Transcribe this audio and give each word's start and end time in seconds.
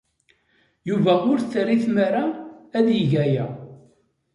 Yuba 0.89 1.13
ur 1.31 1.37
t-terri 1.39 1.77
tmara 1.83 2.25
ad 2.77 2.87
yeg 2.97 3.11
aya. 3.23 3.45